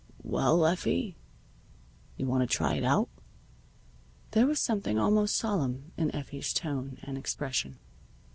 Well, 0.23 0.65
Effie, 0.65 1.15
you 2.17 2.25
want 2.25 2.41
to 2.41 2.47
try 2.57 2.73
it 2.73 2.83
out?" 2.83 3.07
There 4.31 4.47
was 4.47 4.59
something 4.59 4.97
almost 4.97 5.35
solemn 5.35 5.91
in 5.95 6.09
Effie's 6.15 6.53
tone 6.53 6.97
and 7.03 7.19
expression. 7.19 7.77